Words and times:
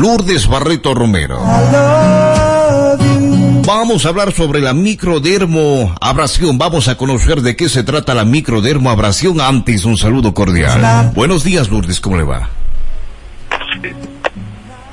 Lourdes 0.00 0.48
Barreto 0.48 0.94
Romero. 0.94 1.38
Vamos 3.66 4.06
a 4.06 4.08
hablar 4.08 4.32
sobre 4.32 4.60
la 4.60 4.72
microdermoabrasión. 4.72 6.56
Vamos 6.56 6.88
a 6.88 6.96
conocer 6.96 7.42
de 7.42 7.54
qué 7.54 7.68
se 7.68 7.82
trata 7.82 8.14
la 8.14 8.24
microdermoabrasión. 8.24 9.42
Antes, 9.42 9.84
un 9.84 9.98
saludo 9.98 10.32
cordial. 10.32 11.12
Buenos 11.14 11.44
días, 11.44 11.68
Lourdes, 11.68 12.00
¿cómo 12.00 12.16
le 12.16 12.22
va? 12.22 12.48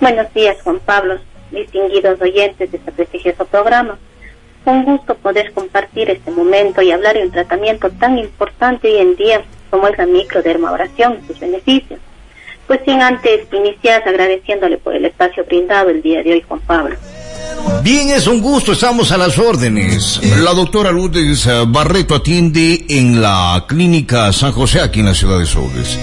Buenos 0.02 0.34
días, 0.34 0.58
Juan 0.66 0.80
Pablo, 0.86 1.16
distinguidos 1.52 2.20
oyentes 2.20 2.70
de 2.70 2.78
este 2.78 2.92
prestigioso 2.92 3.46
programa. 3.46 3.98
Un 4.66 4.84
gusto 4.84 5.16
poder 5.16 5.54
compartir 5.54 6.10
este 6.10 6.32
momento 6.32 6.82
y 6.82 6.92
hablar 6.92 7.16
de 7.16 7.24
un 7.24 7.32
tratamiento 7.32 7.90
tan 7.92 8.18
importante 8.18 8.90
hoy 8.90 8.98
en 8.98 9.16
día 9.16 9.42
como 9.70 9.88
es 9.88 9.98
la 9.98 10.06
microdermabrasión 10.06 11.20
y 11.24 11.28
sus 11.28 11.40
beneficios. 11.40 12.02
Pues 12.68 12.82
sin 12.86 13.02
antes 13.02 13.48
iniciar 13.52 14.04
agradeciéndole 14.06 14.78
por 14.78 14.94
el 14.94 15.06
espacio 15.06 15.46
brindado 15.46 15.90
el 15.90 16.02
día 16.02 16.22
de 16.22 16.34
hoy, 16.34 16.44
Juan 16.48 16.60
Pablo. 16.62 16.96
Bien, 17.82 18.10
es 18.10 18.28
un 18.28 18.42
gusto, 18.42 18.74
estamos 18.74 19.12
a 19.12 19.18
las 19.18 19.38
órdenes. 19.40 20.20
La 20.42 20.54
doctora 20.54 20.92
Lourdes 20.92 21.46
eh, 21.46 21.64
Barreto 21.68 22.16
atiende 22.16 22.86
en 22.90 23.22
la 23.22 23.66
clínica 23.68 24.34
San 24.34 24.52
José, 24.52 24.82
aquí 24.82 25.00
en 25.00 25.08
la 25.08 25.14
ciudad 25.14 25.40
de 25.40 25.46
Soles. 25.46 25.98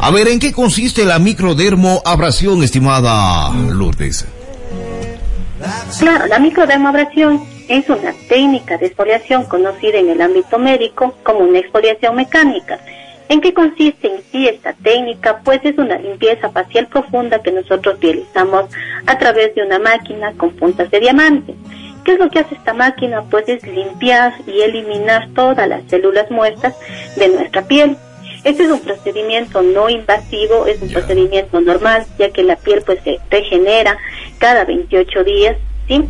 A 0.00 0.10
ver, 0.10 0.28
¿en 0.28 0.40
qué 0.40 0.52
consiste 0.52 1.04
la 1.04 1.18
microdermoabrasión, 1.18 2.62
estimada 2.64 3.50
Lourdes? 3.52 4.26
Claro, 5.98 6.26
la 6.26 6.38
microdermoabrasión 6.38 7.44
es 7.68 7.88
una 7.88 8.12
técnica 8.28 8.76
de 8.78 8.86
exfoliación 8.86 9.44
conocida 9.44 9.98
en 9.98 10.08
el 10.10 10.20
ámbito 10.20 10.58
médico 10.58 11.14
como 11.22 11.40
una 11.40 11.58
exfoliación 11.58 12.16
mecánica 12.16 12.80
¿En 13.28 13.42
qué 13.42 13.52
consiste 13.52 14.08
en 14.08 14.22
sí 14.32 14.48
esta 14.48 14.72
técnica? 14.72 15.40
Pues 15.44 15.60
es 15.62 15.76
una 15.76 15.98
limpieza 15.98 16.48
facial 16.48 16.86
profunda 16.86 17.42
que 17.42 17.52
nosotros 17.52 17.98
realizamos 18.00 18.64
a 19.06 19.18
través 19.18 19.54
de 19.54 19.62
una 19.62 19.78
máquina 19.78 20.32
con 20.32 20.50
puntas 20.52 20.90
de 20.90 21.00
diamante. 21.00 21.54
¿Qué 22.04 22.12
es 22.12 22.18
lo 22.18 22.30
que 22.30 22.38
hace 22.38 22.54
esta 22.54 22.72
máquina? 22.72 23.22
Pues 23.30 23.46
es 23.48 23.62
limpiar 23.66 24.32
y 24.46 24.62
eliminar 24.62 25.28
todas 25.34 25.68
las 25.68 25.82
células 25.90 26.30
muertas 26.30 26.74
de 27.16 27.28
nuestra 27.28 27.62
piel. 27.62 27.98
Este 28.44 28.62
es 28.62 28.70
un 28.70 28.80
procedimiento 28.80 29.60
no 29.60 29.90
invasivo, 29.90 30.66
es 30.66 30.80
un 30.80 30.88
procedimiento 30.88 31.60
normal, 31.60 32.06
ya 32.18 32.30
que 32.30 32.42
la 32.44 32.56
piel 32.56 32.82
pues 32.86 33.00
se 33.02 33.18
regenera 33.30 33.98
cada 34.38 34.64
28 34.64 35.24
días, 35.24 35.56
¿sí? 35.86 36.02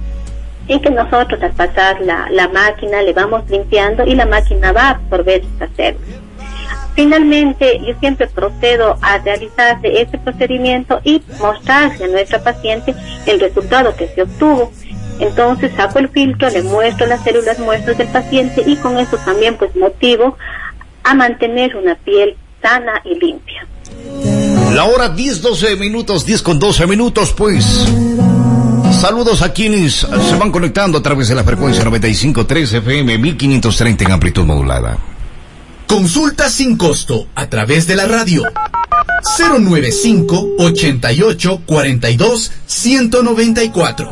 Y 0.68 0.80
que 0.80 0.90
nosotros 0.90 1.42
al 1.42 1.52
pasar 1.52 2.00
la, 2.00 2.28
la 2.30 2.46
máquina 2.46 3.02
le 3.02 3.12
vamos 3.12 3.50
limpiando 3.50 4.06
y 4.06 4.14
la 4.14 4.26
máquina 4.26 4.70
va 4.70 4.82
a 4.82 4.90
absorber 4.90 5.40
estas 5.40 5.70
células. 5.74 6.27
Finalmente, 6.98 7.80
yo 7.86 7.94
siempre 8.00 8.26
procedo 8.26 8.98
a 9.02 9.18
realizar 9.18 9.78
este 9.84 10.18
procedimiento 10.18 11.00
y 11.04 11.22
mostrarle 11.38 12.06
a 12.06 12.08
nuestra 12.08 12.42
paciente 12.42 12.92
el 13.24 13.38
resultado 13.38 13.94
que 13.94 14.08
se 14.08 14.22
obtuvo. 14.22 14.72
Entonces 15.20 15.70
saco 15.76 16.00
el 16.00 16.08
filtro, 16.08 16.50
le 16.50 16.64
muestro 16.64 17.06
las 17.06 17.22
células 17.22 17.60
muestras 17.60 17.98
del 17.98 18.08
paciente 18.08 18.64
y 18.66 18.74
con 18.78 18.98
eso 18.98 19.16
también 19.18 19.56
pues 19.56 19.76
motivo 19.76 20.36
a 21.04 21.14
mantener 21.14 21.76
una 21.76 21.94
piel 21.94 22.36
sana 22.60 23.00
y 23.04 23.14
limpia. 23.14 23.64
La 24.74 24.86
hora 24.86 25.08
10, 25.08 25.40
12 25.40 25.76
minutos, 25.76 26.26
10 26.26 26.42
con 26.42 26.58
12 26.58 26.88
minutos 26.88 27.32
pues. 27.32 27.64
Saludos 28.90 29.42
a 29.42 29.52
quienes 29.52 29.98
se 29.98 30.36
van 30.36 30.50
conectando 30.50 30.98
a 30.98 31.02
través 31.02 31.28
de 31.28 31.36
la 31.36 31.44
frecuencia 31.44 31.84
95.3 31.84 32.78
FM 32.78 33.18
1530 33.18 34.04
en 34.04 34.10
amplitud 34.10 34.44
modulada. 34.44 34.98
Consulta 35.88 36.50
sin 36.50 36.76
costo 36.76 37.28
a 37.34 37.48
través 37.48 37.86
de 37.86 37.96
la 37.96 38.06
radio. 38.06 38.42
095 39.38 40.56
88 40.58 41.62
42 41.64 42.52
194. 42.66 44.10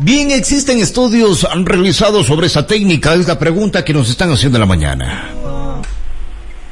Bien, 0.00 0.30
existen 0.30 0.78
estudios 0.78 1.48
realizados 1.64 2.26
sobre 2.26 2.46
esa 2.48 2.66
técnica, 2.66 3.14
es 3.14 3.26
la 3.26 3.38
pregunta 3.38 3.82
que 3.82 3.94
nos 3.94 4.10
están 4.10 4.30
haciendo 4.32 4.58
en 4.58 4.60
la 4.60 4.66
mañana. 4.66 5.30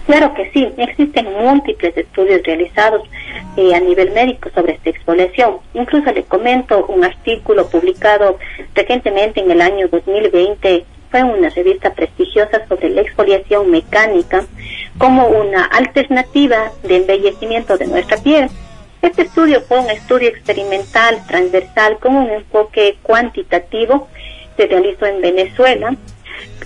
Claro 0.05 0.35
que 0.35 0.51
sí, 0.53 0.69
existen 0.77 1.27
múltiples 1.33 1.97
estudios 1.97 2.43
realizados 2.45 3.09
eh, 3.57 3.75
a 3.75 3.81
nivel 3.81 4.11
médico 4.13 4.51
sobre 4.55 4.75
esta 4.75 4.91
exfoliación. 4.91 5.57
Incluso 5.73 6.13
le 6.13 6.25
comento 6.25 6.85
un 6.87 7.05
artículo 7.05 7.67
publicado 7.69 8.39
recientemente 8.75 9.41
en 9.41 9.51
el 9.51 9.63
año 9.63 9.89
2020 9.89 10.85
fue 11.11 11.23
una 11.23 11.49
revista 11.51 11.93
prestigiosa 11.95 12.67
sobre 12.69 12.91
la 12.91 13.03
exfoliación 13.03 13.71
mecánica 13.71 14.45
como 14.99 15.29
una 15.29 15.65
alternativa 15.65 16.73
de 16.83 16.97
embellecimiento 16.97 17.77
de 17.79 17.87
nuestra 17.87 18.17
piel. 18.19 18.49
Este 19.01 19.23
estudio 19.23 19.61
fue 19.63 19.79
un 19.79 19.91
estudio 19.91 20.29
experimental 20.29 21.19
transversal 21.27 21.99
con 21.99 22.17
un 22.17 22.31
enfoque 22.31 22.99
cuantitativo. 23.03 24.09
Se 24.57 24.67
realizó 24.67 25.07
en 25.07 25.21
Venezuela 25.21 25.97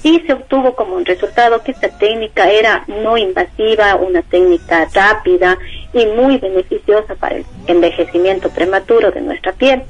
y 0.03 0.21
se 0.21 0.33
obtuvo 0.33 0.75
como 0.75 0.97
un 0.97 1.05
resultado 1.05 1.63
que 1.63 1.73
esta 1.73 1.89
técnica 1.89 2.51
era 2.51 2.85
no 2.89 3.17
invasiva, 3.19 3.95
una 3.97 4.23
técnica 4.23 4.89
rápida 4.93 5.59
y 5.93 6.07
muy 6.07 6.39
beneficiosa 6.39 7.15
para 7.15 7.37
el 7.37 7.47
envejecimiento 7.67 8.49
prematuro 8.51 9.11
de 9.11 9.21
nuestra 9.21 9.53
piel. 9.53 9.83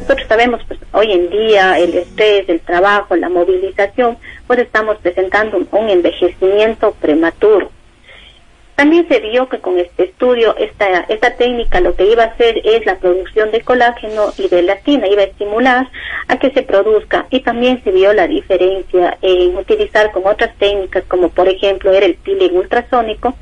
Nosotros 0.00 0.26
sabemos, 0.28 0.60
pues 0.66 0.80
hoy 0.92 1.12
en 1.12 1.30
día 1.30 1.78
el 1.78 1.94
estrés, 1.94 2.48
el 2.48 2.60
trabajo, 2.60 3.16
la 3.16 3.28
movilización, 3.28 4.16
pues 4.46 4.58
estamos 4.60 4.96
presentando 4.98 5.58
un 5.70 5.90
envejecimiento 5.90 6.92
prematuro. 7.00 7.70
También 8.80 9.06
se 9.08 9.20
vio 9.20 9.46
que 9.46 9.58
con 9.58 9.78
este 9.78 10.04
estudio 10.04 10.56
esta, 10.56 11.00
esta 11.10 11.36
técnica 11.36 11.82
lo 11.82 11.94
que 11.94 12.10
iba 12.10 12.22
a 12.22 12.28
hacer 12.28 12.62
es 12.64 12.86
la 12.86 12.96
producción 12.96 13.50
de 13.50 13.60
colágeno 13.60 14.32
y 14.38 14.48
de 14.48 14.60
elastina, 14.60 15.06
iba 15.06 15.20
a 15.20 15.26
estimular 15.26 15.90
a 16.28 16.38
que 16.38 16.50
se 16.50 16.62
produzca. 16.62 17.26
Y 17.28 17.40
también 17.40 17.84
se 17.84 17.90
vio 17.90 18.14
la 18.14 18.26
diferencia 18.26 19.18
en 19.20 19.54
utilizar 19.54 20.10
con 20.12 20.26
otras 20.26 20.56
técnicas 20.56 21.04
como 21.08 21.28
por 21.28 21.46
ejemplo 21.46 21.92
era 21.92 22.06
el 22.06 22.14
peeling 22.14 22.56
ultrasónico 22.56 23.36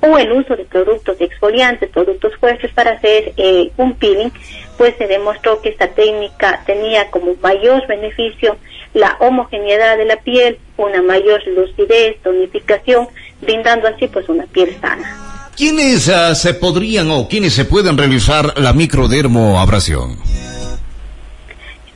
o 0.00 0.18
el 0.18 0.32
uso 0.32 0.56
de 0.56 0.64
productos 0.64 1.20
exfoliantes, 1.20 1.88
productos 1.90 2.34
fuertes 2.38 2.72
para 2.72 2.90
hacer 2.90 3.32
eh, 3.36 3.70
un 3.76 3.94
peeling, 3.94 4.32
pues 4.76 4.96
se 4.96 5.06
demostró 5.06 5.62
que 5.62 5.68
esta 5.68 5.86
técnica 5.86 6.64
tenía 6.66 7.12
como 7.12 7.36
mayor 7.36 7.86
beneficio 7.86 8.56
la 8.92 9.16
homogeneidad 9.20 9.96
de 9.98 10.06
la 10.06 10.16
piel, 10.16 10.58
una 10.76 11.00
mayor 11.00 11.46
lucidez, 11.46 12.20
tonificación, 12.22 13.06
brindando 13.40 13.88
así 13.88 14.08
pues 14.08 14.28
una 14.28 14.44
piel 14.44 14.76
sana. 14.80 15.50
¿Quiénes 15.56 16.08
uh, 16.08 16.34
se 16.34 16.54
podrían 16.54 17.10
o 17.10 17.28
quiénes 17.28 17.54
se 17.54 17.64
pueden 17.64 17.98
realizar 17.98 18.58
la 18.58 18.72
microdermoabrasión? 18.72 20.16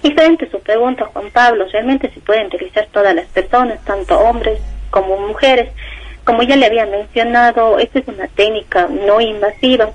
Diferente 0.03 0.51
su 0.51 0.61
pregunta, 0.61 1.07
Juan 1.13 1.31
Pablo. 1.33 1.65
Realmente 1.73 2.11
se 2.13 2.21
pueden 2.21 2.51
realizar 2.51 2.87
todas 2.93 3.15
las 3.15 3.27
personas, 3.29 3.83
tanto 3.85 4.19
hombres 4.19 4.61
como 4.91 5.17
mujeres. 5.19 5.71
Como 6.25 6.43
ya 6.43 6.57
le 6.57 6.67
había 6.67 6.85
mencionado, 6.87 7.79
esta 7.79 8.01
es 8.01 8.09
una 8.09 8.29
técnica 8.29 8.87
no 9.07 9.21
invasiva 9.21 9.91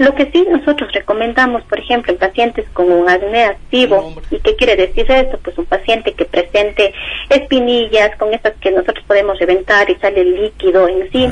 lo 0.00 0.14
que 0.14 0.30
sí 0.32 0.46
nosotros 0.50 0.90
recomendamos, 0.94 1.62
por 1.64 1.78
ejemplo, 1.78 2.10
en 2.10 2.18
pacientes 2.18 2.66
con 2.72 2.90
un 2.90 3.06
acné 3.06 3.44
activo, 3.44 4.14
¿y 4.30 4.38
qué 4.38 4.56
quiere 4.56 4.74
decir 4.74 5.04
esto? 5.12 5.38
Pues 5.44 5.58
un 5.58 5.66
paciente 5.66 6.14
que 6.14 6.24
presente 6.24 6.94
espinillas 7.28 8.16
con 8.16 8.32
esas 8.32 8.54
que 8.62 8.70
nosotros 8.70 9.04
podemos 9.06 9.38
reventar 9.38 9.90
y 9.90 9.96
sale 9.96 10.24
líquido 10.24 10.88
en 10.88 11.12
sí, 11.12 11.28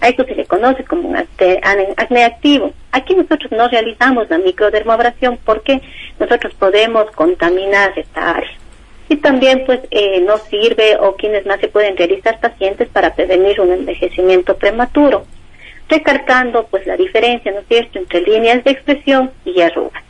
a 0.00 0.08
eso 0.08 0.22
se 0.22 0.36
le 0.36 0.44
conoce 0.44 0.84
como 0.84 1.08
un 1.08 1.16
acné 1.16 2.24
activo. 2.24 2.72
Aquí 2.92 3.16
nosotros 3.16 3.50
no 3.50 3.66
realizamos 3.66 4.30
la 4.30 4.38
microdermoabrasión 4.38 5.40
porque 5.44 5.82
nosotros 6.20 6.54
podemos 6.54 7.10
contaminar 7.10 7.92
esta 7.96 8.36
área. 8.36 8.52
Y 9.08 9.16
también 9.16 9.64
pues 9.66 9.80
eh, 9.90 10.20
nos 10.20 10.42
sirve 10.42 10.96
o 11.00 11.16
quienes 11.16 11.44
más 11.44 11.58
se 11.58 11.66
pueden 11.66 11.96
realizar 11.96 12.38
pacientes 12.38 12.88
para 12.88 13.16
prevenir 13.16 13.60
un 13.60 13.72
envejecimiento 13.72 14.56
prematuro 14.56 15.26
recalcando 15.88 16.66
pues 16.66 16.86
la 16.86 16.96
diferencia, 16.96 17.52
¿no 17.52 17.60
es 17.60 17.66
cierto?, 17.68 17.98
entre 17.98 18.22
líneas 18.22 18.64
de 18.64 18.70
expresión 18.70 19.30
y 19.44 19.60
arrugas. 19.60 20.02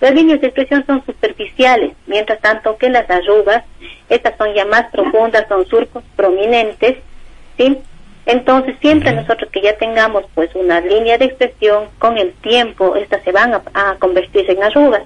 Las 0.00 0.14
líneas 0.14 0.40
de 0.40 0.46
expresión 0.46 0.84
son 0.86 1.04
superficiales, 1.04 1.92
mientras 2.06 2.40
tanto 2.40 2.76
que 2.76 2.88
las 2.88 3.08
arrugas, 3.10 3.64
estas 4.08 4.36
son 4.36 4.54
ya 4.54 4.64
más 4.64 4.90
profundas, 4.92 5.46
son 5.48 5.66
surcos 5.66 6.04
prominentes, 6.14 6.98
¿sí? 7.56 7.78
Entonces, 8.26 8.76
siempre 8.80 9.12
nosotros 9.12 9.50
que 9.50 9.62
ya 9.62 9.76
tengamos 9.76 10.24
pues 10.34 10.54
una 10.54 10.80
línea 10.80 11.18
de 11.18 11.24
expresión, 11.24 11.88
con 11.98 12.18
el 12.18 12.32
tiempo 12.34 12.94
estas 12.94 13.24
se 13.24 13.32
van 13.32 13.54
a, 13.54 13.62
a 13.74 13.96
convertirse 13.98 14.52
en 14.52 14.62
arrugas. 14.62 15.02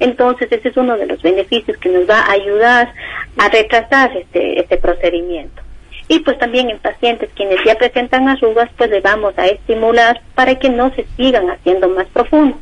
Entonces, 0.00 0.50
ese 0.50 0.68
es 0.68 0.76
uno 0.76 0.96
de 0.96 1.06
los 1.06 1.22
beneficios 1.22 1.76
que 1.78 1.90
nos 1.90 2.08
va 2.08 2.20
a 2.20 2.32
ayudar 2.32 2.92
a 3.38 3.48
retrasar 3.48 4.16
este, 4.16 4.60
este 4.60 4.78
procedimiento. 4.78 5.62
Y 6.08 6.18
pues 6.20 6.38
también 6.38 6.70
en 6.70 6.78
pacientes 6.78 7.30
quienes 7.34 7.58
ya 7.64 7.76
presentan 7.76 8.28
arrugas, 8.28 8.70
pues 8.76 8.90
le 8.90 9.00
vamos 9.00 9.34
a 9.38 9.46
estimular 9.46 10.20
para 10.34 10.54
que 10.56 10.68
no 10.68 10.94
se 10.94 11.06
sigan 11.16 11.50
haciendo 11.50 11.88
más 11.88 12.06
profundos. 12.08 12.58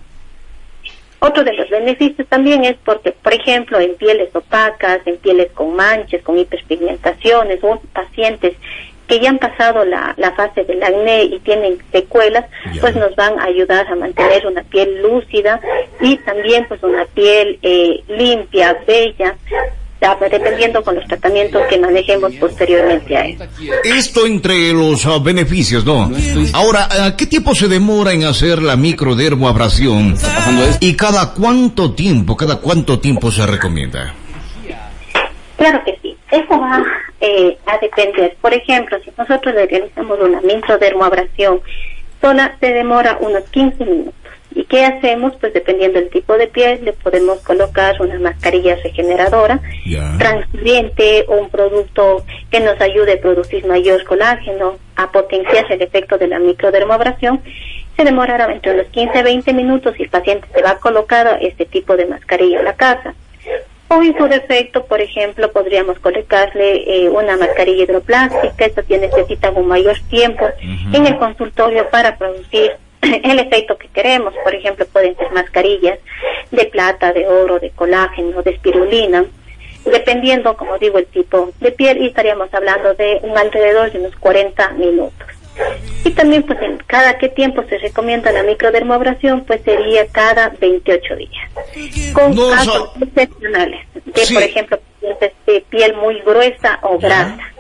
Otro 1.25 1.45
de 1.45 1.53
los 1.53 1.71
beneficios 1.71 2.27
también 2.29 2.65
es 2.65 2.77
porque, 2.85 3.13
por 3.13 3.33
ejemplo, 3.33 3.79
en 3.79 3.95
pieles 3.95 4.35
opacas, 4.35 5.07
en 5.07 5.19
pieles 5.19 5.53
con 5.53 5.75
manchas, 5.77 6.21
con 6.23 6.37
hiperpigmentaciones, 6.37 7.63
o 7.63 7.81
pacientes 7.93 8.57
que 9.07 9.21
ya 9.21 9.31
han 9.31 9.39
pasado 9.39 9.85
la, 9.85 10.15
la 10.17 10.33
fase 10.33 10.65
del 10.65 10.83
acné 10.83 11.25
y 11.25 11.39
tienen 11.41 11.79
secuelas, 11.93 12.47
pues 12.81 12.97
nos 12.97 13.15
van 13.15 13.39
a 13.39 13.45
ayudar 13.45 13.87
a 13.87 13.95
mantener 13.95 14.47
una 14.47 14.63
piel 14.65 15.03
lúcida 15.03 15.61
y 16.01 16.17
también 16.19 16.67
pues 16.67 16.83
una 16.83 17.05
piel 17.05 17.59
eh, 17.63 18.03
limpia, 18.09 18.79
bella, 18.87 19.37
dependiendo 20.31 20.83
con 20.83 20.97
los 20.97 21.07
tratamientos 21.07 21.63
que 21.69 21.79
manejemos 21.79 22.33
posteriormente 22.35 23.17
a 23.17 23.27
eso. 23.27 23.45
Esto 23.85 24.27
entre 24.27 24.73
los 24.73 25.07
ah, 25.07 25.19
beneficios, 25.23 25.85
¿no? 25.85 26.11
Ahora, 26.53 26.89
ah, 26.91 27.15
¿qué 27.17 27.27
tiempo 27.27 27.55
se 27.55 27.69
demora 27.69 28.13
en 28.13 28.25
hacer 28.25 28.61
la 28.61 28.77
microdermoabrasión? 28.77 30.17
¿Y 30.81 30.97
cada 30.97 31.33
cuánto 31.35 31.93
tiempo, 31.95 32.37
cada 32.37 32.57
cuánto 32.57 32.99
tiempo 32.99 33.31
se 33.31 33.47
recomienda? 33.47 34.15
Claro 35.57 35.81
que 35.85 35.99
sí. 36.03 36.17
Eso 36.31 36.59
va 36.59 36.83
eh, 37.21 37.57
a 37.67 37.79
depender. 37.79 38.37
Por 38.41 38.53
ejemplo, 38.53 38.99
si 39.05 39.11
nosotros 39.17 39.55
le 39.55 39.67
realizamos 39.67 40.19
una 40.19 40.41
microdermoabrasión, 40.41 41.61
sola 42.21 42.57
se 42.59 42.73
demora 42.73 43.19
unos 43.21 43.45
15 43.51 43.85
minutos. 43.85 44.22
¿Y 44.55 44.65
qué 44.65 44.85
hacemos? 44.85 45.35
Pues 45.41 45.53
dependiendo 45.53 45.99
del 45.99 46.11
tipo 46.11 46.37
de 46.37 46.47
piel, 46.47 46.85
le 46.85 46.93
podemos 46.93 47.41
colocar 47.41 48.01
una 48.01 48.19
mascarilla 48.19 48.77
regeneradora, 48.77 49.61
transparente 50.19 51.25
o 51.29 51.37
un 51.37 51.49
producto 51.49 52.25
que 52.51 52.61
nos 52.61 52.81
ayude 52.81 53.15
a 53.15 53.21
producir 53.21 53.67
mayor 53.67 54.05
colágeno, 54.05 54.79
a 54.97 55.11
potenciar 55.11 55.71
el 55.71 55.83
efecto 55.83 56.19
de 56.19 56.29
la 56.29 56.39
microdermoabrasión. 56.39 57.41
Se 57.97 58.05
demorará 58.05 58.53
entre 58.53 58.75
unos 58.75 58.87
15 58.87 59.19
a 59.19 59.23
20 59.23 59.53
minutos 59.53 59.95
y 59.99 60.05
el 60.05 60.11
paciente 60.11 60.49
se 60.55 60.63
va 60.63 60.71
a 60.71 60.79
colocar 60.79 61.39
este 61.41 61.65
tipo 61.67 61.97
de 61.97 62.07
mascarilla 62.07 62.59
en 62.59 62.65
la 62.65 62.75
casa. 62.75 63.15
O 63.89 64.03
en 64.03 64.17
su 64.17 64.27
defecto, 64.27 64.87
por 64.87 65.03
ejemplo, 65.03 65.53
podríamos 65.53 65.99
colocarle 65.99 67.05
eh, 67.05 67.11
una 67.11 67.37
mascarilla 67.37 67.85
hidroplástica, 67.85 68.65
esta 68.65 68.83
necesita 68.89 69.51
un 69.51 69.67
mayor 69.67 69.99
tiempo 70.09 70.47
en 70.93 71.07
el 71.07 71.19
consultorio 71.19 71.89
para 71.91 72.17
producir 72.17 72.73
el 73.25 73.39
efecto 73.39 73.77
que 73.77 73.89
queremos. 73.89 74.35
Por 74.43 74.55
ejemplo, 74.55 74.87
pueden 74.87 75.17
ser 75.17 75.31
mascarillas 75.33 75.99
de 76.51 76.65
plata, 76.67 77.13
de 77.13 77.27
oro, 77.27 77.59
de 77.59 77.71
colágeno, 77.71 78.43
de 78.43 78.53
espirulina, 78.53 79.25
dependiendo, 79.85 80.57
como 80.57 80.79
digo, 80.79 80.99
el 80.99 81.07
tipo 81.07 81.51
de 81.61 81.73
piel 81.73 82.03
y 82.03 82.07
estaríamos 82.07 82.53
hablando 82.55 82.95
de 82.95 83.21
un 83.23 83.37
alrededor 83.37 83.91
de 83.91 83.99
unos 83.99 84.17
40 84.17 84.71
minutos. 84.71 85.27
Y 86.05 86.11
también, 86.11 86.45
pues, 86.45 86.61
en 86.63 86.79
cada 86.87 87.19
qué 87.19 87.29
tiempo 87.29 87.63
se 87.69 87.77
recomienda 87.79 88.33
la 88.33 88.43
microdermoabrasión, 88.43 89.45
pues 89.45 89.61
sería 89.63 90.07
cada 90.07 90.49
28 90.61 91.17
días. 91.17 92.13
Con 92.15 92.35
casos 92.35 92.91
excepcionales, 93.01 93.87
de, 93.95 94.35
por 94.35 94.43
ejemplo, 94.43 94.79
de 95.47 95.61
piel 95.69 95.95
muy 95.95 96.21
gruesa 96.21 96.79
o 96.83 96.99
grasa. 96.99 97.52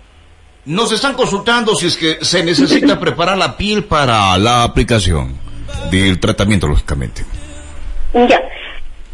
Nos 0.64 0.92
están 0.92 1.14
consultando 1.14 1.74
si 1.74 1.88
es 1.88 1.96
que 1.96 2.24
se 2.24 2.44
necesita 2.44 3.00
preparar 3.00 3.36
la 3.36 3.56
piel 3.56 3.84
para 3.84 4.38
la 4.38 4.62
aplicación 4.62 5.36
del 5.90 6.20
tratamiento, 6.20 6.68
lógicamente. 6.68 7.24
Ya, 8.14 8.40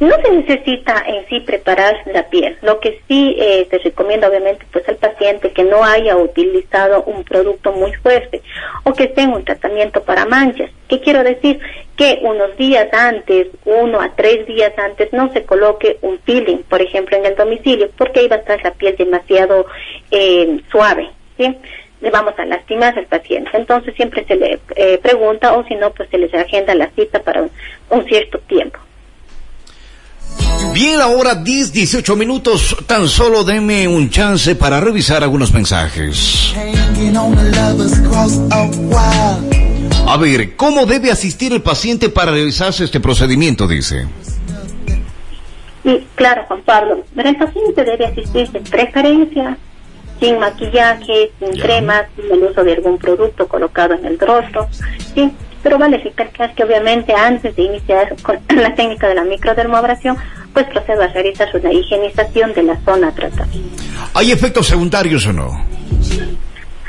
no 0.00 0.14
se 0.22 0.30
necesita 0.30 1.02
en 1.06 1.26
sí 1.26 1.40
preparar 1.40 1.96
la 2.12 2.28
piel. 2.28 2.56
Lo 2.62 2.78
que 2.80 3.00
sí 3.08 3.34
eh, 3.38 3.66
se 3.70 3.78
recomienda, 3.78 4.28
obviamente, 4.28 4.66
pues 4.70 4.86
al 4.88 4.96
paciente 4.96 5.50
que 5.52 5.64
no 5.64 5.82
haya 5.82 6.16
utilizado 6.16 7.02
un 7.04 7.24
producto 7.24 7.72
muy 7.72 7.92
fuerte 7.94 8.42
o 8.84 8.92
que 8.92 9.04
esté 9.04 9.22
en 9.22 9.32
un 9.32 9.44
tratamiento 9.44 10.02
para 10.02 10.26
manchas. 10.26 10.70
¿Qué 10.86 11.00
quiero 11.00 11.24
decir? 11.24 11.60
Que 11.96 12.20
unos 12.22 12.56
días 12.56 12.92
antes, 12.92 13.48
uno 13.64 14.00
a 14.00 14.14
tres 14.14 14.46
días 14.46 14.72
antes, 14.78 15.12
no 15.12 15.32
se 15.32 15.44
coloque 15.44 15.98
un 16.02 16.18
peeling, 16.18 16.58
por 16.68 16.82
ejemplo, 16.82 17.16
en 17.16 17.26
el 17.26 17.34
domicilio, 17.34 17.90
porque 17.96 18.20
ahí 18.20 18.28
va 18.28 18.36
a 18.36 18.40
estar 18.40 18.62
la 18.62 18.72
piel 18.72 18.96
demasiado 18.96 19.66
eh, 20.10 20.60
suave. 20.70 21.10
¿Sí? 21.38 21.56
le 22.00 22.10
vamos 22.10 22.34
a 22.38 22.44
lastimar 22.44 22.96
al 22.98 23.06
paciente. 23.06 23.50
Entonces 23.54 23.94
siempre 23.94 24.24
se 24.26 24.36
le 24.36 24.60
eh, 24.76 24.98
pregunta 25.02 25.54
o 25.54 25.64
si 25.66 25.74
no, 25.74 25.90
pues 25.90 26.08
se 26.10 26.18
les 26.18 26.32
agenda 26.34 26.74
la 26.74 26.90
cita 26.90 27.20
para 27.20 27.42
un, 27.42 28.04
cierto 28.06 28.38
tiempo. 28.40 28.78
Bien, 30.72 31.00
ahora 31.00 31.34
10, 31.34 31.72
18 31.72 32.14
minutos, 32.14 32.76
tan 32.86 33.08
solo 33.08 33.42
denme 33.42 33.88
un 33.88 34.10
chance 34.10 34.54
para 34.54 34.80
revisar 34.80 35.22
algunos 35.24 35.52
mensajes. 35.52 36.54
A 40.06 40.16
ver, 40.16 40.56
¿cómo 40.56 40.86
debe 40.86 41.10
asistir 41.10 41.52
el 41.52 41.62
paciente 41.62 42.08
para 42.08 42.32
realizarse 42.32 42.84
este 42.84 43.00
procedimiento? 43.00 43.66
Dice. 43.66 44.06
Sí, 45.82 46.06
claro, 46.14 46.44
Juan 46.46 46.62
Pablo. 46.62 47.04
el 47.16 47.36
paciente 47.36 47.84
debe 47.84 48.06
asistir 48.06 48.48
de 48.50 48.60
preferencia 48.60 49.56
sin 50.20 50.38
maquillaje, 50.38 51.30
sin 51.38 51.60
cremas, 51.60 52.06
sin 52.16 52.30
el 52.32 52.42
uso 52.44 52.64
de 52.64 52.74
algún 52.74 52.98
producto 52.98 53.46
colocado 53.46 53.94
en 53.94 54.04
el 54.04 54.18
rostro, 54.18 54.68
¿sí? 55.14 55.32
Pero 55.62 55.78
vale 55.78 55.98
recalcar 55.98 56.54
que 56.54 56.64
obviamente 56.64 57.12
antes 57.12 57.54
de 57.56 57.62
iniciar 57.62 58.14
con 58.22 58.38
la 58.56 58.74
técnica 58.74 59.08
de 59.08 59.14
la 59.14 59.24
microdermoabrasión, 59.24 60.16
pues 60.52 60.66
procede 60.66 61.04
a 61.04 61.08
realizar 61.08 61.48
una 61.54 61.72
higienización 61.72 62.52
de 62.54 62.62
la 62.62 62.76
zona 62.84 63.12
tratada. 63.12 63.48
¿Hay 64.14 64.32
efectos 64.32 64.66
secundarios 64.66 65.26
o 65.26 65.32
no? 65.32 65.64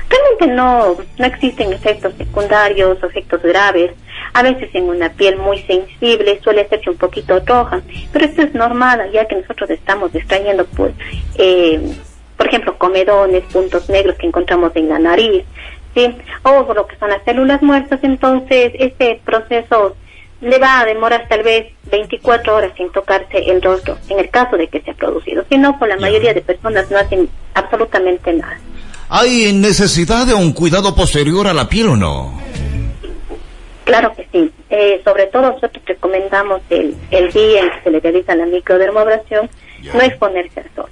Realmente 0.09 0.47
no, 0.47 0.97
no 1.17 1.25
existen 1.25 1.71
efectos 1.71 2.13
secundarios 2.17 2.97
o 3.01 3.05
efectos 3.05 3.41
graves. 3.43 3.91
A 4.33 4.43
veces 4.43 4.69
en 4.73 4.85
una 4.85 5.09
piel 5.09 5.37
muy 5.37 5.59
sensible 5.63 6.39
suele 6.43 6.61
hacerse 6.61 6.89
un 6.89 6.97
poquito 6.97 7.39
roja, 7.45 7.81
pero 8.11 8.25
esto 8.25 8.43
es 8.43 8.53
normal 8.53 9.09
ya 9.11 9.27
que 9.27 9.35
nosotros 9.35 9.69
estamos 9.69 10.13
extrayendo 10.13 10.65
pues 10.65 10.93
eh, 11.35 11.79
por 12.39 12.47
ejemplo, 12.47 12.77
comedones, 12.77 13.43
puntos 13.51 13.89
negros 13.89 14.15
que 14.17 14.25
encontramos 14.25 14.71
en 14.73 14.87
la 14.87 14.97
nariz, 14.97 15.43
¿sí? 15.93 16.15
O 16.43 16.73
lo 16.73 16.87
que 16.87 16.95
son 16.95 17.09
las 17.09 17.21
células 17.25 17.61
muertas, 17.61 17.99
entonces 18.01 18.71
este 18.79 19.19
proceso 19.25 19.97
le 20.39 20.57
va 20.57 20.79
a 20.79 20.85
demorar 20.85 21.27
tal 21.27 21.43
vez 21.43 21.67
24 21.91 22.55
horas 22.55 22.71
sin 22.77 22.89
tocarse 22.93 23.39
el 23.39 23.61
rostro, 23.61 23.97
en 24.07 24.19
el 24.19 24.29
caso 24.29 24.55
de 24.55 24.69
que 24.69 24.79
se 24.79 24.91
ha 24.91 24.93
producido. 24.93 25.43
Si 25.49 25.57
no, 25.57 25.77
por 25.77 25.89
la 25.89 25.97
mayoría 25.97 26.33
de 26.33 26.39
personas 26.39 26.89
no 26.89 26.97
hacen 26.97 27.27
absolutamente 27.55 28.31
nada. 28.31 28.57
¿Hay 29.09 29.51
necesidad 29.51 30.25
de 30.25 30.33
un 30.33 30.53
cuidado 30.53 30.95
posterior 30.95 31.45
a 31.45 31.53
la 31.53 31.67
piel 31.67 31.89
o 31.89 31.97
no? 31.97 32.41
Claro 33.83 34.13
que 34.15 34.25
sí. 34.31 34.49
Eh, 34.69 35.01
sobre 35.03 35.25
todo 35.25 35.41
nosotros 35.41 35.83
recomendamos 35.85 36.61
el, 36.69 36.95
el 37.11 37.33
día 37.33 37.63
en 37.63 37.71
que 37.71 37.81
se 37.83 37.91
le 37.91 37.99
realiza 37.99 38.33
la 38.33 38.45
microdermoabrasión, 38.45 39.49
no 39.93 40.01
exponerse 40.01 40.61
al 40.61 40.69
sol. 40.73 40.89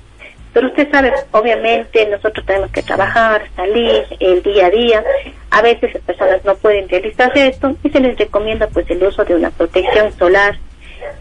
Pero 0.58 0.70
usted 0.70 0.90
sabe, 0.90 1.14
obviamente 1.34 2.04
nosotros 2.08 2.44
tenemos 2.44 2.72
que 2.72 2.82
trabajar, 2.82 3.44
salir 3.56 4.08
el 4.20 4.42
día 4.42 4.66
a 4.66 4.70
día. 4.72 5.04
A 5.52 5.62
veces 5.62 5.94
las 5.94 6.02
personas 6.02 6.44
no 6.46 6.56
pueden 6.56 6.90
realizar 6.90 7.32
esto 7.38 7.76
y 7.84 7.92
se 7.92 8.00
les 8.00 8.18
recomienda 8.18 8.66
pues 8.66 8.90
el 8.90 9.04
uso 9.04 9.24
de 9.24 9.36
una 9.36 9.52
protección 9.52 10.12
solar 10.18 10.58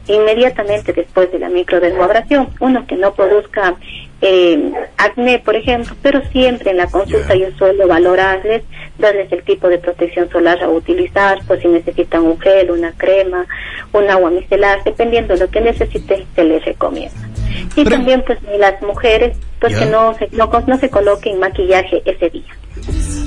inmediatamente 0.06 0.94
después 0.94 1.30
de 1.32 1.38
la 1.38 1.50
microdermoabrasión. 1.50 2.48
Uno 2.60 2.86
que 2.86 2.96
no 2.96 3.12
produzca 3.12 3.76
eh, 4.22 4.72
acné, 4.96 5.38
por 5.40 5.55
ejemplo, 5.55 5.94
pero 6.00 6.22
siempre 6.32 6.70
en 6.70 6.78
la 6.78 6.86
consulta 6.86 7.34
yo 7.34 7.50
suelo 7.58 7.86
valorarles, 7.86 8.62
darles 8.98 9.31
el 9.32 9.43
tipo 9.43 9.69
de 9.69 9.76
protección 9.76 10.31
solar 10.31 10.62
a 10.62 10.70
utilizar, 10.70 11.40
pues 11.46 11.60
si 11.60 11.69
necesitan 11.69 12.22
un 12.22 12.40
gel, 12.40 12.70
una 12.70 12.93
crema, 12.93 13.44
un 13.93 14.08
agua 14.08 14.31
micelar, 14.31 14.82
dependiendo 14.82 15.34
de 15.34 15.40
lo 15.40 15.50
que 15.50 15.60
necesiten, 15.60 16.24
se 16.34 16.43
les 16.43 16.64
recomienda. 16.64 17.35
Y 17.74 17.84
también 17.84 18.22
pues 18.26 18.38
las 18.58 18.81
mujeres 18.82 19.36
pues 19.60 19.76
que 19.76 19.86
no 19.86 20.15
se, 20.15 20.29
no, 20.32 20.50
no 20.67 20.79
se 20.79 20.91
coloquen 20.91 21.38
maquillaje 21.38 22.03
ese 22.05 22.31
día. 22.31 22.56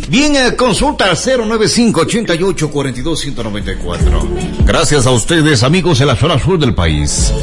Bien, 0.10 0.36
eh, 0.36 0.56
consulta 0.56 1.06
al 1.06 1.18
095 1.18 2.02
88 2.02 2.72
42 2.72 3.20
194. 3.20 4.28
Gracias 4.66 5.06
a 5.06 5.12
ustedes, 5.12 5.64
amigos 5.64 6.00
de 6.00 6.06
la 6.06 6.16
zona 6.16 6.40
sur 6.40 6.58
del 6.58 6.74
país. 6.74 7.34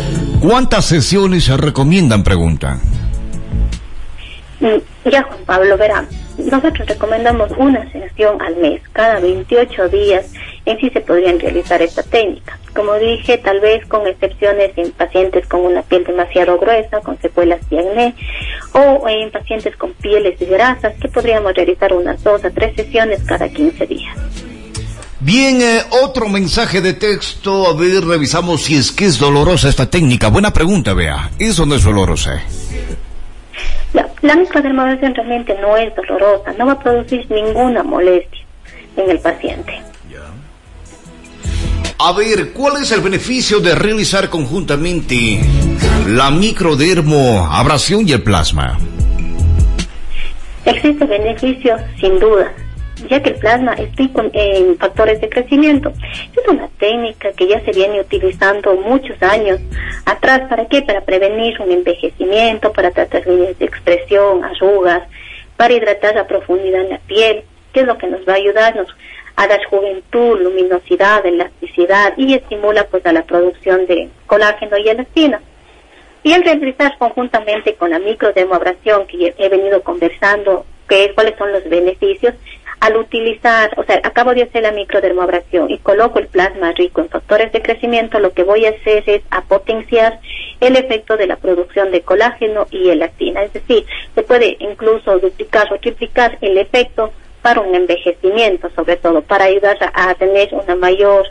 ¿Cuántas 0.41 0.85
sesiones 0.85 1.45
se 1.45 1.57
recomiendan? 1.57 2.23
Pregunta. 2.23 2.79
Mm, 4.61 5.11
ya, 5.11 5.23
Juan 5.23 5.45
Pablo, 5.45 5.77
verá. 5.77 6.07
Nosotros 6.39 6.87
recomendamos 6.87 7.51
una 7.57 7.91
sesión 7.93 8.41
al 8.43 8.57
mes, 8.57 8.83
cada 8.93 9.21
28 9.21 9.89
días 9.89 10.27
en 10.65 10.79
sí 10.79 10.91
se 10.91 11.01
podrían 11.01 11.39
realizar 11.39 11.81
esta 11.81 12.03
técnica. 12.03 12.56
Como 12.77 12.93
dije, 12.97 13.39
tal 13.39 13.59
vez 13.61 13.87
con 13.87 14.07
excepciones 14.07 14.71
en 14.77 14.93
pacientes 14.93 15.47
con 15.47 15.63
una 15.63 15.81
piel 15.81 16.05
demasiado 16.05 16.59
gruesa, 16.59 17.01
con 17.01 17.19
secuelas 17.23 17.67
de 17.71 17.79
acné, 17.79 18.15
o 18.73 19.09
en 19.09 19.31
pacientes 19.31 19.75
con 19.77 19.95
pieles 19.95 20.39
grasas, 20.39 20.93
que 21.01 21.09
podríamos 21.09 21.55
realizar 21.55 21.95
unas 21.95 22.23
dos 22.23 22.45
a 22.45 22.51
tres 22.51 22.77
sesiones 22.77 23.23
cada 23.25 23.49
15 23.49 23.87
días. 23.87 24.15
Bien, 25.21 25.63
eh, 25.63 25.81
otro 26.05 26.29
mensaje 26.29 26.83
de 26.83 26.93
texto. 26.93 27.67
A 27.67 27.75
ver, 27.75 28.05
revisamos 28.05 28.65
si 28.65 28.77
es 28.77 28.93
que 28.93 29.07
es 29.07 29.19
dolorosa 29.19 29.71
esta 29.71 29.89
técnica. 29.89 30.29
Buena 30.29 30.53
pregunta, 30.53 30.93
vea. 30.93 31.31
¿Eso 31.39 31.65
no 31.65 31.77
es 31.77 31.83
dolorosa? 31.83 32.43
La, 33.95 34.07
la 34.21 34.37
microdermoabrasión 34.37 35.15
realmente 35.15 35.57
no 35.59 35.79
es 35.79 35.95
dolorosa, 35.97 36.53
no 36.59 36.67
va 36.67 36.73
a 36.73 36.79
producir 36.79 37.27
ninguna 37.31 37.83
molestia 37.83 38.45
en 38.99 39.11
el 39.11 39.19
paciente. 39.19 39.81
A 41.99 42.13
ver, 42.13 42.53
¿cuál 42.53 42.83
es 42.83 42.93
el 42.93 43.01
beneficio 43.01 43.59
de 43.59 43.75
realizar 43.75 44.29
conjuntamente 44.29 45.41
la 46.07 46.31
microdermo, 46.31 47.49
abrasión 47.51 48.07
y 48.07 48.13
el 48.13 48.23
plasma? 48.23 48.77
Existe 50.67 51.07
beneficios 51.07 51.81
sin 51.99 52.19
duda, 52.19 52.53
ya 53.09 53.23
que 53.23 53.31
el 53.31 53.37
plasma 53.37 53.73
está 53.73 54.03
en 54.35 54.77
factores 54.77 55.23
de 55.23 55.29
crecimiento. 55.31 55.91
Es 56.37 56.47
una 56.47 56.69
técnica 56.79 57.33
que 57.33 57.49
ya 57.49 57.65
se 57.65 57.71
viene 57.71 57.99
utilizando 57.99 58.77
muchos 58.77 59.21
años 59.23 59.59
atrás. 60.05 60.43
¿Para 60.51 60.67
qué? 60.67 60.83
Para 60.83 61.01
prevenir 61.01 61.59
un 61.63 61.73
envejecimiento, 61.73 62.75
para 62.75 62.91
tratar 62.91 63.27
líneas 63.27 63.59
de 63.59 63.65
expresión, 63.65 64.45
arrugas, 64.45 65.03
para 65.57 65.73
hidratar 65.73 66.19
a 66.19 66.27
profundidad 66.27 66.83
en 66.83 66.91
la 66.91 66.99
piel, 66.99 67.45
que 67.73 67.81
es 67.81 67.87
lo 67.87 67.97
que 67.97 68.07
nos 68.07 68.21
va 68.29 68.35
a 68.35 68.37
ayudarnos 68.37 68.87
a 69.37 69.47
dar 69.47 69.63
juventud, 69.67 70.41
luminosidad, 70.41 71.25
elasticidad 71.25 72.15
y 72.17 72.35
estimula 72.35 72.85
pues 72.85 73.05
a 73.07 73.13
la 73.13 73.25
producción 73.25 73.87
de 73.87 74.09
colágeno 74.27 74.79
y 74.79 74.89
elastina. 74.89 75.41
Y 76.23 76.33
al 76.33 76.43
realizar 76.43 76.97
conjuntamente 76.99 77.75
con 77.75 77.91
la 77.91 77.99
microdermoabrasión 77.99 79.07
que 79.07 79.35
he 79.37 79.49
venido 79.49 79.83
conversando, 79.83 80.65
que 80.89 81.13
cuáles 81.15 81.37
son 81.37 81.53
los 81.53 81.69
beneficios, 81.69 82.35
al 82.81 82.97
utilizar, 82.97 83.73
o 83.79 83.85
sea, 83.85 84.01
acabo 84.03 84.35
de 84.35 84.43
hacer 84.43 84.63
la 84.63 84.73
microdermoabrasión 84.73 85.71
y 85.71 85.79
coloco 85.79 86.19
el 86.19 86.29
plasma 86.29 86.73
rico 86.73 87.01
en 87.01 87.09
factores 87.09 87.53
de 87.53 87.63
crecimiento, 87.63 88.19
lo 88.19 88.33
que 88.33 88.43
voy 88.43 88.67
a 88.67 88.71
hacer 88.71 89.03
es 89.07 89.23
a 89.31 89.43
potenciar 89.43 90.21
el 90.61 90.77
efecto 90.77 91.17
de 91.17 91.27
la 91.27 91.37
producción 91.37 91.91
de 91.91 92.03
colágeno 92.03 92.67
y 92.71 92.91
elastina. 92.91 93.45
Es 93.45 93.53
decir, 93.53 93.85
se 94.15 94.23
puede 94.23 94.57
incluso 94.61 95.19
duplicar 95.19 95.73
o 95.73 95.79
triplicar 95.79 96.39
el 96.41 96.59
efecto 96.59 97.13
para 97.47 97.61
un 97.61 97.77
envejecimiento, 97.77 98.69
sobre 98.75 98.97
todo, 98.97 99.23
para 99.23 99.45
ayudar 99.45 99.79
a, 99.95 100.13
tener 100.15 100.53
una 100.53 100.75
mayor 100.75 101.25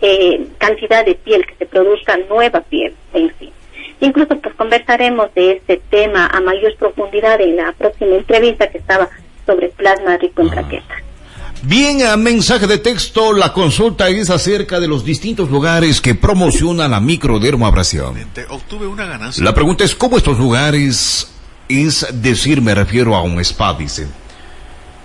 eh, 0.00 0.44
cantidad 0.58 1.04
de 1.04 1.14
piel, 1.14 1.46
que 1.46 1.54
se 1.54 1.66
produzca 1.66 2.18
nueva 2.28 2.60
piel 2.62 2.92
en 3.14 3.32
sí. 3.38 3.52
Incluso 4.00 4.36
pues 4.40 4.52
conversaremos 4.56 5.32
de 5.34 5.52
este 5.52 5.80
tema 5.88 6.26
a 6.26 6.40
mayor 6.40 6.74
profundidad 6.74 7.40
en 7.40 7.54
la 7.54 7.72
próxima 7.78 8.16
entrevista 8.16 8.68
que 8.68 8.78
estaba 8.78 9.08
sobre 9.46 9.68
plasma 9.68 10.16
rico 10.16 10.42
en 10.42 10.48
ah. 10.48 10.52
plaquetas. 10.54 10.98
Bien, 11.62 12.02
a 12.02 12.16
mensaje 12.16 12.66
de 12.66 12.78
texto, 12.78 13.32
la 13.32 13.52
consulta 13.52 14.08
es 14.08 14.28
acerca 14.28 14.80
de 14.80 14.88
los 14.88 15.04
distintos 15.04 15.50
lugares 15.50 16.00
que 16.00 16.16
promocionan 16.16 16.90
la 16.90 16.98
microdermoabrasión. 16.98 18.16
Obtuve 18.48 18.88
una 18.88 19.06
ganancia. 19.06 19.44
La 19.44 19.54
pregunta 19.54 19.84
es, 19.84 19.94
¿cómo 19.94 20.16
estos 20.16 20.36
lugares, 20.36 21.32
es 21.68 22.08
decir, 22.12 22.60
me 22.60 22.74
refiero 22.74 23.14
a 23.14 23.22
un 23.22 23.38
spa, 23.38 23.72
dicen, 23.74 24.19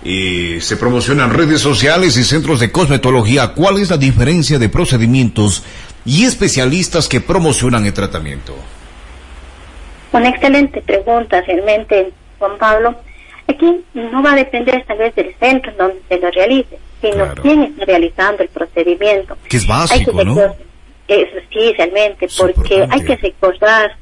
y 0.04 0.60
se 0.60 0.76
promocionan 0.76 1.32
redes 1.32 1.60
sociales 1.60 2.16
y 2.16 2.24
centros 2.24 2.60
de 2.60 2.70
cosmetología. 2.70 3.48
¿Cuál 3.48 3.78
es 3.78 3.90
la 3.90 3.96
diferencia 3.96 4.58
de 4.58 4.68
procedimientos 4.68 5.64
y 6.04 6.24
especialistas 6.24 7.08
que 7.08 7.20
promocionan 7.20 7.86
el 7.86 7.92
tratamiento? 7.92 8.54
Una 10.12 10.28
excelente 10.28 10.80
pregunta, 10.80 11.42
realmente, 11.42 12.12
Juan 12.38 12.56
Pablo. 12.58 12.94
Aquí 13.48 13.84
no 13.94 14.22
va 14.22 14.32
a 14.32 14.36
depender 14.36 14.84
tal 14.86 14.98
vez 14.98 15.14
del 15.14 15.34
centro 15.38 15.72
donde 15.78 16.00
se 16.08 16.18
lo 16.18 16.30
realice, 16.30 16.78
sino 17.00 17.32
quién 17.42 17.62
está 17.62 17.84
realizando 17.84 18.42
el 18.42 18.48
procedimiento. 18.48 19.36
Que 19.48 19.56
es 19.56 19.66
básico, 19.66 20.24
¿no? 20.24 20.36
sí, 21.08 21.72
realmente, 21.76 22.28
porque 22.36 22.86
hay 22.90 23.04
que 23.04 23.16
recordar 23.16 23.96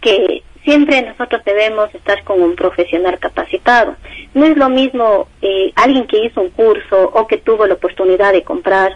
que 0.00 0.42
siempre 0.64 1.02
nosotros 1.02 1.42
debemos 1.44 1.94
estar 1.94 2.22
con 2.24 2.42
un 2.42 2.56
profesional 2.56 3.18
capacitado. 3.18 3.96
No 4.36 4.44
es 4.44 4.54
lo 4.58 4.68
mismo 4.68 5.28
eh, 5.40 5.72
alguien 5.76 6.06
que 6.06 6.22
hizo 6.22 6.42
un 6.42 6.50
curso 6.50 7.10
o 7.14 7.26
que 7.26 7.38
tuvo 7.38 7.66
la 7.66 7.72
oportunidad 7.72 8.34
de 8.34 8.42
comprar 8.42 8.94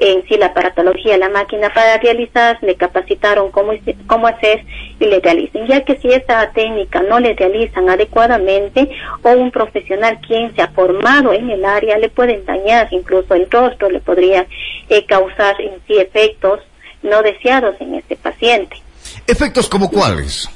en 0.00 0.26
sí 0.26 0.36
la 0.36 0.46
aparatología, 0.46 1.16
la 1.16 1.28
máquina 1.28 1.72
para 1.72 1.96
realizar, 1.98 2.58
le 2.60 2.74
capacitaron 2.74 3.52
cómo, 3.52 3.72
cómo 4.08 4.26
hacer 4.26 4.64
y 4.98 5.04
le 5.04 5.20
realicen. 5.20 5.68
Ya 5.68 5.84
que 5.84 5.96
si 5.98 6.08
esa 6.08 6.50
técnica 6.50 7.02
no 7.02 7.20
le 7.20 7.34
realizan 7.34 7.88
adecuadamente 7.88 8.90
o 9.22 9.30
un 9.30 9.52
profesional 9.52 10.18
quien 10.26 10.52
se 10.56 10.62
ha 10.62 10.72
formado 10.72 11.32
en 11.32 11.50
el 11.50 11.64
área 11.64 11.96
le 11.96 12.08
pueden 12.08 12.44
dañar 12.44 12.88
incluso 12.90 13.34
el 13.34 13.48
rostro, 13.48 13.90
le 13.90 14.00
podría 14.00 14.44
eh, 14.88 15.06
causar 15.06 15.60
en 15.60 15.74
sí 15.86 15.98
efectos 15.98 16.58
no 17.04 17.22
deseados 17.22 17.76
en 17.80 17.94
este 17.94 18.16
paciente. 18.16 18.76
¿Efectos 19.24 19.68
como 19.68 19.88
cuáles? 19.88 20.50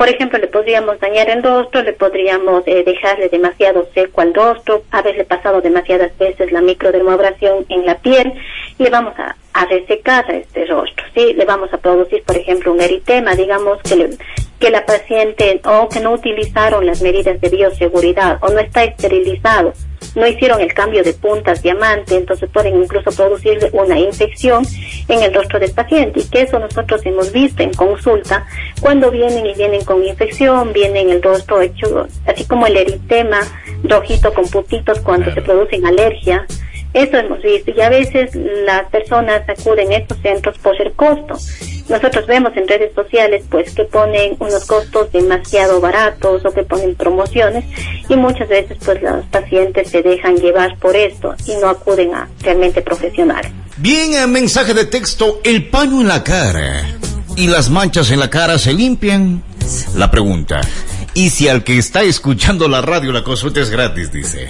Por 0.00 0.08
ejemplo, 0.08 0.38
le 0.38 0.46
podríamos 0.46 0.98
dañar 0.98 1.28
el 1.28 1.42
rostro, 1.42 1.82
le 1.82 1.92
podríamos 1.92 2.62
eh, 2.64 2.84
dejarle 2.86 3.28
demasiado 3.28 3.86
seco 3.92 4.22
al 4.22 4.32
rostro, 4.32 4.82
haberle 4.90 5.26
pasado 5.26 5.60
demasiadas 5.60 6.16
veces 6.16 6.50
la 6.52 6.62
microdermoabrasión 6.62 7.66
en 7.68 7.84
la 7.84 7.98
piel 7.98 8.32
y 8.78 8.82
le 8.82 8.88
vamos 8.88 9.12
a, 9.18 9.36
a 9.52 9.66
resecar 9.66 10.30
este 10.30 10.64
rostro, 10.64 11.04
¿sí? 11.14 11.34
Le 11.34 11.44
vamos 11.44 11.70
a 11.74 11.76
producir, 11.76 12.22
por 12.22 12.34
ejemplo, 12.34 12.72
un 12.72 12.80
eritema, 12.80 13.34
digamos 13.34 13.78
que, 13.82 14.08
que 14.60 14.70
la 14.70 14.86
paciente 14.86 15.60
o 15.64 15.88
que 15.88 16.00
no 16.00 16.12
utilizaron 16.12 16.86
las 16.86 17.02
medidas 17.02 17.40
de 17.40 17.48
bioseguridad 17.48 18.38
o 18.42 18.50
no 18.50 18.60
está 18.60 18.84
esterilizado 18.84 19.72
no 20.14 20.26
hicieron 20.26 20.60
el 20.60 20.72
cambio 20.74 21.02
de 21.02 21.12
puntas 21.12 21.62
diamante, 21.62 22.16
entonces 22.16 22.50
pueden 22.50 22.82
incluso 22.82 23.10
producir 23.12 23.70
una 23.72 23.98
infección 23.98 24.64
en 25.08 25.22
el 25.22 25.32
rostro 25.32 25.60
del 25.60 25.72
paciente 25.72 26.20
y 26.20 26.24
que 26.24 26.42
eso 26.42 26.58
nosotros 26.58 27.00
hemos 27.04 27.32
visto 27.32 27.62
en 27.62 27.72
consulta 27.72 28.46
cuando 28.80 29.10
vienen 29.10 29.46
y 29.46 29.54
vienen 29.54 29.84
con 29.84 30.04
infección, 30.04 30.72
vienen 30.72 31.10
el 31.10 31.22
rostro 31.22 31.60
hecho 31.60 32.06
así 32.26 32.44
como 32.44 32.66
el 32.66 32.76
eritema 32.76 33.40
rojito 33.84 34.32
con 34.34 34.48
puntitos 34.48 35.00
cuando 35.00 35.32
se 35.32 35.42
producen 35.42 35.86
alergia. 35.86 36.46
Eso 36.92 37.16
hemos 37.16 37.40
visto 37.42 37.70
y 37.70 37.80
a 37.80 37.88
veces 37.88 38.34
las 38.34 38.88
personas 38.90 39.48
acuden 39.48 39.92
a 39.92 39.96
estos 39.96 40.18
centros 40.18 40.58
por 40.58 40.80
el 40.80 40.92
costo 40.92 41.36
nosotros 41.90 42.24
vemos 42.28 42.56
en 42.56 42.68
redes 42.68 42.94
sociales 42.94 43.42
pues 43.50 43.74
que 43.74 43.82
ponen 43.82 44.36
unos 44.38 44.64
costos 44.64 45.10
demasiado 45.10 45.80
baratos 45.80 46.44
o 46.44 46.52
que 46.52 46.62
ponen 46.62 46.94
promociones 46.94 47.64
y 48.08 48.14
muchas 48.14 48.48
veces 48.48 48.78
pues 48.84 49.02
los 49.02 49.26
pacientes 49.26 49.90
se 49.90 50.00
dejan 50.00 50.36
llevar 50.36 50.78
por 50.78 50.94
esto 50.94 51.34
y 51.46 51.56
no 51.56 51.68
acuden 51.68 52.14
a 52.14 52.28
realmente 52.42 52.80
profesionales. 52.80 53.50
Bien, 53.76 54.14
el 54.14 54.28
mensaje 54.28 54.72
de 54.72 54.84
texto, 54.84 55.40
el 55.42 55.68
paño 55.68 56.00
en 56.00 56.06
la 56.06 56.22
cara 56.22 56.86
y 57.36 57.48
las 57.48 57.70
manchas 57.70 58.12
en 58.12 58.20
la 58.20 58.30
cara 58.30 58.56
se 58.58 58.72
limpian. 58.72 59.42
La 59.96 60.12
pregunta, 60.12 60.60
¿y 61.14 61.30
si 61.30 61.48
al 61.48 61.64
que 61.64 61.76
está 61.76 62.02
escuchando 62.02 62.68
la 62.68 62.82
radio 62.82 63.10
la 63.10 63.24
consulta 63.24 63.60
es 63.60 63.68
gratis? 63.70 64.12
Dice. 64.12 64.48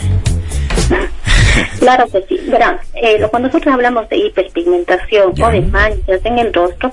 Claro 1.79 2.07
que 2.09 2.23
sí. 2.29 2.41
Verán, 2.49 2.79
eh, 2.95 3.19
cuando 3.31 3.49
nosotros 3.49 3.73
hablamos 3.73 4.09
de 4.09 4.17
hiperpigmentación 4.17 5.35
o 5.41 5.51
de 5.51 5.61
manchas 5.63 6.21
en 6.25 6.39
el 6.39 6.53
rostro, 6.53 6.91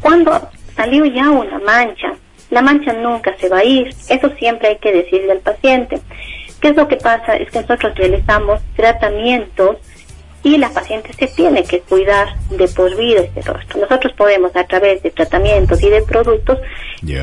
cuando 0.00 0.48
salió 0.74 1.04
ya 1.06 1.30
una 1.30 1.58
mancha, 1.58 2.14
la 2.50 2.62
mancha 2.62 2.92
nunca 2.92 3.34
se 3.38 3.48
va 3.48 3.58
a 3.58 3.64
ir. 3.64 3.88
Eso 4.08 4.30
siempre 4.38 4.68
hay 4.68 4.76
que 4.76 4.92
decirle 4.92 5.32
al 5.32 5.40
paciente. 5.40 6.00
¿Qué 6.60 6.68
es 6.68 6.76
lo 6.76 6.88
que 6.88 6.96
pasa? 6.96 7.36
Es 7.36 7.50
que 7.50 7.60
nosotros 7.60 7.94
realizamos 7.96 8.60
tratamientos 8.76 9.76
y 10.42 10.58
la 10.58 10.70
paciente 10.70 11.12
se 11.12 11.26
tiene 11.26 11.64
que 11.64 11.80
cuidar 11.80 12.28
de 12.50 12.68
por 12.68 12.96
vida 12.96 13.20
este 13.20 13.42
rostro. 13.42 13.80
Nosotros 13.80 14.12
podemos 14.12 14.54
a 14.54 14.64
través 14.64 15.02
de 15.02 15.10
tratamientos 15.10 15.82
y 15.82 15.90
de 15.90 16.02
productos 16.02 16.60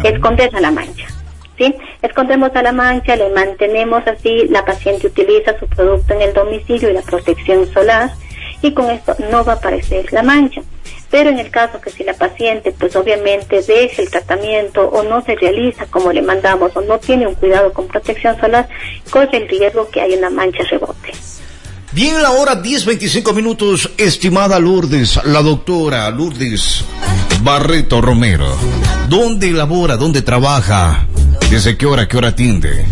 esconder 0.03 0.53
a 0.53 0.60
la 0.60 0.72
mancha. 0.72 1.08
Escondemos 2.01 2.55
a 2.55 2.63
la 2.63 2.72
mancha, 2.72 3.15
le 3.15 3.29
mantenemos 3.29 4.05
así, 4.07 4.48
la 4.50 4.65
paciente 4.65 5.07
utiliza 5.07 5.57
su 5.60 5.67
producto 5.67 6.13
en 6.13 6.22
el 6.22 6.33
domicilio 6.33 6.89
y 6.89 6.93
la 6.93 7.01
protección 7.01 7.72
solar 7.72 8.12
y 8.62 8.74
con 8.74 8.89
esto 8.89 9.15
no 9.31 9.43
va 9.43 9.53
a 9.53 9.55
aparecer 9.57 10.12
la 10.12 10.24
mancha. 10.24 10.62
Pero 11.10 11.29
en 11.29 11.38
el 11.38 11.51
caso 11.51 11.79
que 11.79 11.91
si 11.91 12.03
la 12.03 12.13
paciente 12.15 12.72
pues 12.72 12.95
obviamente 12.95 13.62
deja 13.62 14.01
el 14.01 14.10
tratamiento 14.10 14.88
o 14.89 15.03
no 15.03 15.22
se 15.22 15.36
realiza 15.36 15.86
como 15.86 16.12
le 16.12 16.22
mandamos 16.22 16.75
o 16.75 16.81
no 16.81 16.98
tiene 16.98 17.27
un 17.27 17.36
cuidado 17.36 17.72
con 17.72 17.88
protección 17.88 18.39
solar, 18.39 18.67
corre 19.10 19.38
el 19.38 19.48
riesgo 19.48 19.89
que 19.89 20.01
haya 20.01 20.17
una 20.17 20.31
mancha 20.31 20.63
rebote. 20.69 21.12
Bien, 21.91 22.19
la 22.24 22.31
hora 22.31 22.60
10.25 22.60 23.36
minutos, 23.36 23.91
estimada 23.98 24.60
Lourdes, 24.60 25.24
la 25.25 25.43
doctora 25.43 26.10
Lourdes 26.10 26.83
Barreto 27.43 28.01
Romero. 28.01 28.48
¿Dónde 29.07 29.51
labora, 29.51 29.98
dónde 29.98 30.24
trabaja? 30.24 31.05
¿Desde 31.53 31.77
qué 31.77 31.86
hora, 31.86 32.07
qué 32.07 32.17
hora 32.17 32.29
atiende? 32.29 32.83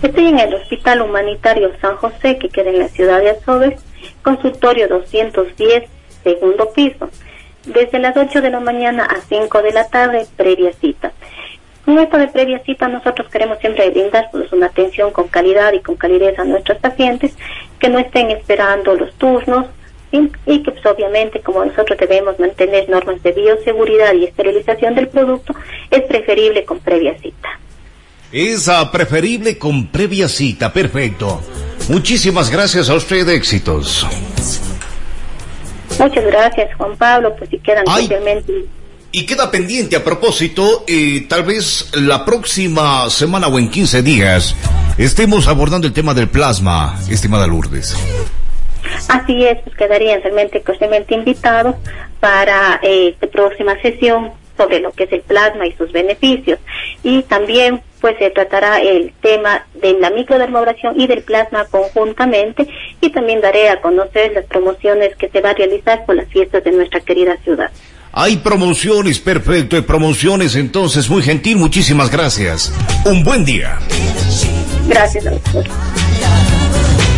Estoy 0.00 0.28
en 0.28 0.38
el 0.38 0.54
Hospital 0.54 1.02
Humanitario 1.02 1.70
San 1.78 1.94
José, 1.96 2.38
que 2.38 2.48
queda 2.48 2.70
en 2.70 2.78
la 2.78 2.88
ciudad 2.88 3.20
de 3.20 3.32
Azoves, 3.32 3.78
consultorio 4.22 4.88
210, 4.88 5.90
segundo 6.24 6.72
piso, 6.72 7.10
desde 7.66 7.98
las 7.98 8.16
8 8.16 8.40
de 8.40 8.48
la 8.48 8.60
mañana 8.60 9.04
a 9.04 9.20
5 9.28 9.60
de 9.60 9.72
la 9.72 9.86
tarde, 9.88 10.26
previa 10.38 10.72
cita. 10.72 11.12
Con 11.84 11.98
esto 11.98 12.16
de 12.16 12.28
previa 12.28 12.60
cita, 12.60 12.88
nosotros 12.88 13.28
queremos 13.28 13.58
siempre 13.58 13.90
brindar 13.90 14.30
pues, 14.32 14.50
una 14.54 14.68
atención 14.68 15.10
con 15.10 15.28
calidad 15.28 15.74
y 15.74 15.82
con 15.82 15.96
calidez 15.96 16.38
a 16.38 16.44
nuestros 16.44 16.78
pacientes, 16.78 17.36
que 17.78 17.90
no 17.90 17.98
estén 17.98 18.30
esperando 18.30 18.94
los 18.94 19.12
turnos, 19.16 19.66
y 20.46 20.62
que 20.62 20.70
pues, 20.70 20.86
obviamente 20.86 21.40
como 21.40 21.64
nosotros 21.64 21.98
debemos 21.98 22.38
mantener 22.38 22.88
normas 22.88 23.22
de 23.22 23.32
bioseguridad 23.32 24.14
y 24.14 24.24
esterilización 24.24 24.94
del 24.94 25.08
producto, 25.08 25.54
es 25.90 26.02
preferible 26.02 26.64
con 26.64 26.80
previa 26.80 27.16
cita. 27.18 27.48
Es 28.32 28.68
preferible 28.92 29.56
con 29.56 29.86
previa 29.86 30.28
cita, 30.28 30.72
perfecto. 30.72 31.40
Muchísimas 31.88 32.50
gracias 32.50 32.90
a 32.90 32.94
usted, 32.94 33.28
éxitos. 33.28 34.06
Muchas 35.98 36.24
gracias, 36.24 36.74
Juan 36.76 36.96
Pablo, 36.96 37.34
pues 37.36 37.48
si 37.48 37.58
quedan 37.58 37.84
simplemente 37.86 38.52
Y 39.12 39.24
queda 39.24 39.50
pendiente 39.50 39.96
a 39.96 40.04
propósito, 40.04 40.84
eh, 40.86 41.26
tal 41.28 41.44
vez 41.44 41.90
la 41.94 42.24
próxima 42.24 43.08
semana 43.08 43.46
o 43.46 43.58
en 43.58 43.70
15 43.70 44.02
días 44.02 44.54
estemos 44.98 45.46
abordando 45.46 45.86
el 45.86 45.92
tema 45.92 46.12
del 46.12 46.28
plasma, 46.28 46.98
estimada 47.08 47.46
Lourdes. 47.46 47.96
Así 49.08 49.44
es, 49.44 49.58
pues 49.62 49.76
quedarían 49.76 50.22
realmente 50.22 50.60
cordialmente 50.62 51.14
invitados 51.14 51.76
para 52.20 52.80
eh, 52.82 53.08
esta 53.08 53.26
próxima 53.26 53.80
sesión 53.80 54.32
sobre 54.56 54.80
lo 54.80 54.90
que 54.92 55.04
es 55.04 55.12
el 55.12 55.20
plasma 55.20 55.66
y 55.66 55.72
sus 55.72 55.92
beneficios. 55.92 56.58
Y 57.02 57.22
también 57.22 57.82
pues 58.00 58.16
se 58.18 58.30
tratará 58.30 58.80
el 58.80 59.12
tema 59.20 59.66
de 59.74 59.94
la 59.98 60.10
microdermobración 60.10 61.00
y 61.00 61.06
del 61.06 61.22
plasma 61.22 61.64
conjuntamente 61.66 62.66
y 63.00 63.10
también 63.10 63.40
daré 63.40 63.68
a 63.68 63.80
conocer 63.80 64.32
las 64.32 64.44
promociones 64.46 65.16
que 65.16 65.28
se 65.28 65.40
va 65.40 65.50
a 65.50 65.54
realizar 65.54 66.04
por 66.04 66.16
las 66.16 66.28
fiestas 66.28 66.62
de 66.64 66.72
nuestra 66.72 67.00
querida 67.00 67.36
ciudad. 67.38 67.70
Hay 68.12 68.38
promociones, 68.38 69.18
perfecto, 69.18 69.76
hay 69.76 69.82
promociones, 69.82 70.56
entonces 70.56 71.10
muy 71.10 71.22
gentil, 71.22 71.58
muchísimas 71.58 72.10
gracias. 72.10 72.72
Un 73.04 73.22
buen 73.22 73.44
día. 73.44 73.78
Gracias, 74.88 75.24
doctor. 75.24 75.64